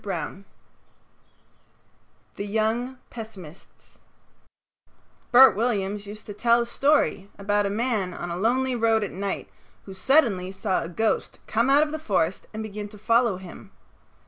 XXV 0.01 0.45
THE 2.35 2.47
YOUNG 2.47 2.97
PESSIMISTS 3.11 3.99
Bert 5.31 5.55
Williams 5.55 6.07
used 6.07 6.25
to 6.25 6.33
tell 6.33 6.61
a 6.61 6.65
story 6.65 7.29
about 7.37 7.67
a 7.67 7.69
man 7.69 8.11
on 8.11 8.31
a 8.31 8.35
lonely 8.35 8.75
road 8.75 9.03
at 9.03 9.11
night 9.11 9.47
who 9.85 9.93
suddenly 9.93 10.51
saw 10.51 10.81
a 10.81 10.89
ghost 10.89 11.37
come 11.45 11.69
out 11.69 11.83
of 11.83 11.91
the 11.91 11.99
forest 11.99 12.47
and 12.51 12.63
begin 12.63 12.87
to 12.89 12.97
follow 12.97 13.37
him. 13.37 13.69